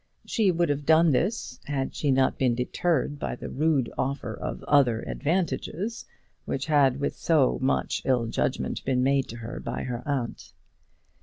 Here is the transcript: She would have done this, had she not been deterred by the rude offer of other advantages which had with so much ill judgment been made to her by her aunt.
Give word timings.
She 0.25 0.49
would 0.49 0.69
have 0.69 0.83
done 0.83 1.11
this, 1.11 1.59
had 1.65 1.93
she 1.93 2.09
not 2.09 2.39
been 2.39 2.55
deterred 2.55 3.19
by 3.19 3.35
the 3.35 3.51
rude 3.51 3.87
offer 3.99 4.33
of 4.33 4.63
other 4.63 5.03
advantages 5.03 6.05
which 6.45 6.65
had 6.65 6.99
with 6.99 7.15
so 7.15 7.59
much 7.61 8.01
ill 8.03 8.25
judgment 8.25 8.83
been 8.83 9.03
made 9.03 9.27
to 9.27 9.37
her 9.37 9.59
by 9.59 9.83
her 9.83 10.01
aunt. 10.07 10.53